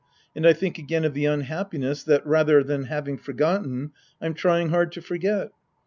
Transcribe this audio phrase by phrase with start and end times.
[0.35, 4.91] And I think again of the unhappiness that, rather than having forgotten, I'm trying hard
[4.93, 5.51] to forget.